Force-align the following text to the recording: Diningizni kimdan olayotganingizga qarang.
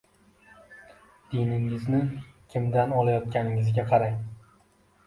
Diningizni 1.35 2.01
kimdan 2.55 2.99
olayotganingizga 3.03 3.89
qarang. 3.95 4.19